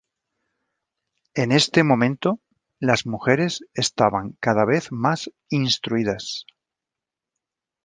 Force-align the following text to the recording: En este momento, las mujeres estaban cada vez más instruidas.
En 1.35 1.51
este 1.51 1.83
momento, 1.83 2.39
las 2.79 3.05
mujeres 3.05 3.63
estaban 3.75 4.35
cada 4.39 4.65
vez 4.65 4.91
más 4.91 5.29
instruidas. 5.49 6.47